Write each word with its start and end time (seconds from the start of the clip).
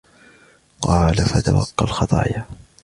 قَالَ 0.81 1.15
فَتَوَقَّ 1.25 1.81
الْخَطَايَا 1.83 2.45